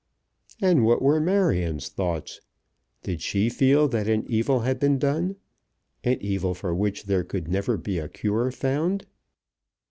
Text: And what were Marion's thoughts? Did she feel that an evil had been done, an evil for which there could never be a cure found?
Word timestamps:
And 0.59 0.83
what 0.83 0.99
were 0.99 1.19
Marion's 1.19 1.87
thoughts? 1.87 2.41
Did 3.03 3.21
she 3.21 3.49
feel 3.49 3.87
that 3.89 4.07
an 4.07 4.25
evil 4.27 4.61
had 4.61 4.79
been 4.79 4.97
done, 4.97 5.35
an 6.03 6.17
evil 6.21 6.55
for 6.55 6.73
which 6.73 7.03
there 7.03 7.23
could 7.23 7.47
never 7.47 7.77
be 7.77 7.99
a 7.99 8.09
cure 8.09 8.49
found? 8.49 9.05